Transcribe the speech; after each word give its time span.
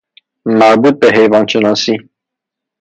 مربوط 0.59 0.95
بحیوان 1.01 1.45
شناسی 1.51 1.95